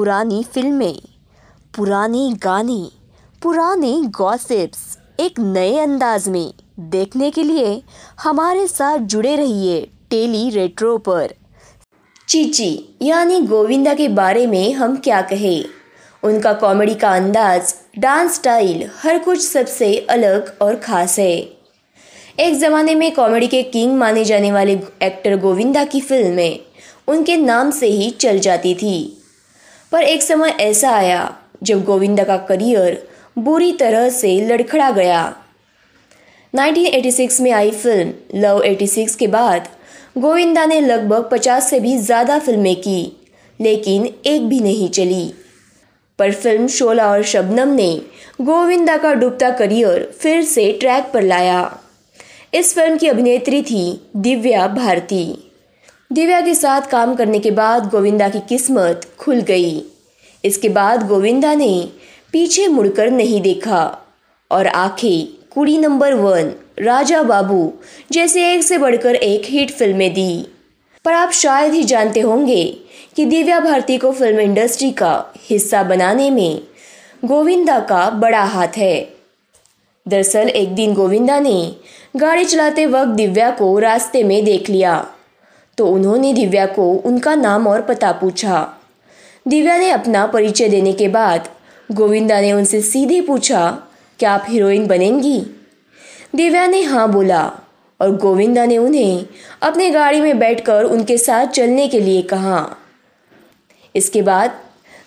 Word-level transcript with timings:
पुरानी 0.00 0.44
फ़िल्में, 0.44 0.98
पुराने 1.76 2.32
गाने, 2.32 2.88
पुराने 3.42 4.02
गॉसिप्स 4.02 4.98
एक 5.20 5.40
नए 5.40 5.78
अंदाज 5.78 6.28
में 6.28 6.52
देखने 6.78 7.30
के 7.30 7.42
लिए 7.42 7.82
हमारे 8.22 8.66
साथ 8.66 8.98
जुड़े 8.98 9.36
रहिए 9.36 9.90
टेली 10.10 10.50
रेट्रो 10.50 10.98
पर। 10.98 11.34
चीची, 12.28 12.96
यानी 13.02 13.40
गोविंदा 13.40 13.94
के 13.94 14.08
बारे 14.08 14.46
में 14.46 14.72
हम 14.72 14.96
क्या 14.96 15.20
कहें? 15.22 15.64
उनका 16.22 16.52
कॉमेडी 16.52 16.94
का 16.94 17.10
अंदाज, 17.10 17.74
डांस 17.98 18.34
स्टाइल, 18.34 18.90
हर 19.02 19.18
कुछ 19.18 19.40
सबसे 19.40 19.98
अलग 20.10 20.56
और 20.62 20.76
ख़ास 20.76 21.18
है। 21.18 21.36
एक 22.38 22.54
ज़माने 22.54 22.94
में 22.94 23.14
कॉमेडी 23.14 23.46
के 23.46 23.62
किंग 23.62 23.98
माने 23.98 24.24
जाने 24.24 24.52
वाले 24.52 24.80
एक्टर 25.02 25.36
गोविंदा 25.36 25.84
की 25.84 26.00
फ़िल्में 26.00 26.60
उनके 27.08 27.36
नाम 27.36 27.70
से 27.70 27.86
ही 27.86 28.10
चल 28.10 28.38
जाती 28.38 28.74
थी। 28.74 29.16
पर 29.92 30.02
एक 30.02 30.22
समय 30.22 30.50
ऐसा 30.60 30.90
आया 30.90 31.36
जब 31.62 31.84
गोविंदा 31.84 32.24
का 32.24 32.36
करियर 32.48 33.02
बुरी 33.38 33.72
तरह 33.72 34.08
से 34.10 34.40
लड़खड़ा 34.40 34.90
गया। 34.90 35.22
1986 36.54 37.40
में 37.40 37.50
आई 37.50 37.70
फ़िल्म 37.70 38.40
लव 38.40 38.62
86 38.64 39.14
के 39.14 39.26
बाद 39.26 39.68
गोविंदा 40.18 40.64
ने 40.66 40.80
लगभग 40.80 41.28
50 41.32 41.68
से 41.70 41.80
भी 41.80 41.96
ज़्यादा 41.98 42.38
फ़िल्में 42.38 42.74
की, 42.76 43.12
लेकिन 43.60 44.06
एक 44.26 44.48
भी 44.48 44.60
नहीं 44.60 44.88
चली। 44.90 45.32
पर 46.18 46.32
फ़िल्म 46.32 46.66
शोला 46.68 47.10
और 47.10 47.22
शबनम 47.24 47.68
ने 47.68 47.92
गोविंदा 48.40 48.96
का 48.96 49.12
डूबता 49.14 49.50
करियर 49.50 50.10
फिर 50.20 50.42
से 50.44 50.72
ट्रैक 50.72 51.10
पर 51.14 51.22
लाया। 51.22 51.60
इस 52.54 52.74
फ़िल्म 52.74 52.96
की 52.96 53.08
अभिनेत्री 53.08 53.62
थी 53.62 54.00
दिव्या 54.16 54.66
भारती। 54.68 55.49
दिव्या 56.10 56.40
के 56.40 56.54
साथ 56.54 56.80
काम 56.80 57.14
करने 57.14 57.38
के 57.38 57.50
बाद 57.50 57.88
गोविंदा 57.90 58.28
की 58.28 58.38
किस्मत 58.38 59.00
खुल 59.18 59.40
गई। 59.40 59.82
इसके 60.44 60.68
बाद 60.68 61.06
गोविंदा 61.08 61.54
ने 61.54 61.88
पीछे 62.32 62.66
मुड़कर 62.68 63.10
नहीं 63.10 63.40
देखा 63.42 63.98
और 64.50 64.66
आखिर 64.66 65.46
कुड़ी 65.54 65.76
नंबर 65.78 66.14
वन, 66.14 66.52
राजा 66.78 67.22
बाबू, 67.22 67.72
जैसे 68.12 68.52
एक 68.54 68.62
से 68.62 68.78
बढ़कर 68.78 69.14
एक 69.14 69.42
हिट 69.44 69.70
फ़िल्में 69.70 70.12
दी। 70.14 70.46
पर 71.04 71.12
आप 71.12 71.30
शायद 71.32 71.74
ही 71.74 71.84
जानते 71.84 72.20
होंगे 72.20 72.64
कि 73.16 73.24
दिव्या 73.24 73.60
भारती 73.60 73.98
को 73.98 74.12
फ़िल्म 74.12 74.40
इंडस्ट्री 74.40 74.90
का 74.92 75.32
हिस्सा 75.40 75.82
बनाने 75.82 76.30
में 76.30 76.60
गोविंदा 77.24 77.78
का 77.80 78.10
बड़ा 78.10 78.42
हाथ 78.44 78.76
है। 78.76 79.12
दरअसल 80.06 80.48
एक 80.48 80.74
दिन 80.74 80.94
गोविंदा 80.94 81.40
ने 81.40 81.76
गाड़ी 82.16 82.44
चलाते 82.44 82.86
वक्त 82.86 83.08
दिव्या 83.08 83.50
को 83.50 83.78
रास्ते 83.78 84.22
में 84.22 84.44
देख 84.44 84.70
लिया। 84.70 85.06
तो 85.80 85.86
उन्होंने 85.86 86.32
दिव्या 86.32 86.64
को 86.66 86.92
उनका 87.06 87.34
नाम 87.34 87.66
और 87.66 87.82
पता 87.82 88.10
पूछा। 88.12 88.56
दिव्या 89.48 89.76
ने 89.78 89.90
अपना 89.90 90.26
परिचय 90.26 90.68
देने 90.68 90.92
के 90.92 91.08
बाद 91.08 91.48
गोविंदा 91.92 92.40
ने 92.40 92.52
उनसे 92.52 92.80
सीधे 92.82 93.20
पूछा, 93.20 93.70
क्या 94.18 94.32
आप 94.32 94.44
हीरोइन 94.48 94.86
बनेंगी? 94.86 95.40
दिव्या 96.36 96.66
ने 96.66 96.82
हाँ 96.82 97.12
बोला 97.12 97.44
और 98.00 98.16
गोविंदा 98.16 98.64
ने 98.64 98.78
उन्हें 98.78 99.24
अपने 99.62 99.90
गाड़ी 99.90 100.20
में 100.20 100.38
बैठकर 100.38 100.84
उनके 100.84 101.18
साथ 101.18 101.46
चलने 101.46 101.88
के 101.88 102.00
लिए 102.00 102.22
कहा। 102.22 102.76
इसके 103.94 104.22
बाद 104.22 104.60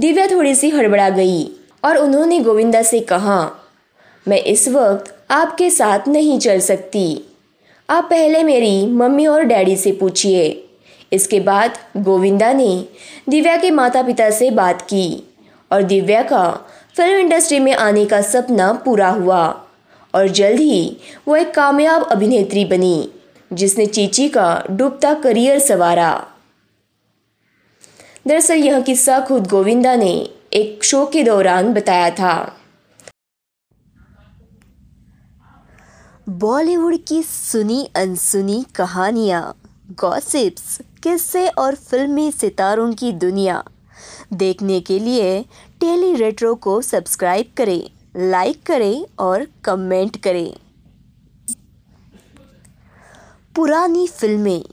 दिव्या 0.00 0.26
थोड़ी 0.26 0.54
सी 0.54 0.70
हड़बड़ा 0.70 1.08
गई 1.10 1.44
और 1.84 1.96
उन्होंने 1.96 2.40
गोविंदा 2.40 2.82
से 2.82 3.00
कहा, 3.00 3.50
मैं 4.28 4.40
इस 4.40 4.68
वक्त 4.68 5.14
आपके 5.30 5.70
साथ 5.70 6.08
नहीं 6.08 6.38
चल 6.38 6.60
सकती। 6.60 7.06
आप 7.88 8.04
पहले 8.04 8.42
मेरी 8.44 8.86
मम्मी 8.86 9.26
और 9.26 9.42
डैडी 9.42 9.76
से 9.76 9.90
पूछिए। 9.92 10.46
इसके 11.12 11.38
बाद 11.40 11.78
गोविंदा 11.96 12.52
ने 12.52 12.86
दिव्या 13.28 13.56
के 13.56 13.70
माता 13.70 14.02
पिता 14.02 14.30
से 14.30 14.50
बात 14.50 14.82
की 14.82 15.22
और 15.70 15.82
दिव्या 15.82 16.22
का 16.22 16.50
फ़िल्म 16.96 17.18
इंडस्ट्री 17.18 17.58
में 17.58 17.72
आने 17.74 18.04
का 18.06 18.20
सपना 18.22 18.72
पूरा 18.84 19.08
हुआ 19.08 19.44
और 20.14 20.28
जल्द 20.28 20.60
ही 20.60 20.96
वो 21.28 21.36
एक 21.36 21.54
कामयाब 21.54 22.02
अभिनेत्री 22.02 22.64
बनी, 22.64 23.08
जिसने 23.52 23.86
चीची 23.86 24.28
का 24.28 24.64
डूबता 24.70 25.14
करियर 25.14 25.58
सवारा। 25.58 26.12
दरअसल 28.26 28.54
यह 28.54 28.80
किस्सा 28.80 29.20
खुद 29.20 29.46
गोविंदा 29.46 29.94
ने 29.96 30.12
एक 30.52 30.84
शो 30.84 31.04
के 31.06 31.22
दौरान 31.22 31.72
बताया 31.74 32.10
था। 32.10 32.34
बॉलीवुड 36.28 36.96
की 37.08 37.22
सुनी 37.22 37.88
अनसुनी 37.96 38.64
कहानियाँ 38.74 39.42
गॉसिप्स 40.00 40.80
किस्से 41.02 41.48
और 41.48 41.74
फिल्मी 41.74 42.32
सितारों 42.32 42.92
की 42.92 43.12
दुनिया। 43.12 43.62
देखने 44.32 44.80
के 44.80 44.98
लिए 44.98 45.40
टेली 45.80 46.14
रेट्रो 46.14 46.54
को 46.54 46.80
सब्सक्राइब 46.82 47.52
करें 47.56 47.90
लाइक 48.30 48.62
करें 48.62 49.06
और 49.18 49.46
कमेंट 49.64 50.16
करें। 50.16 50.56
पुरानी 53.56 54.06
फ़िल्में। 54.06 54.64